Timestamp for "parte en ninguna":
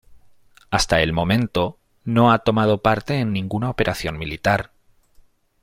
2.81-3.69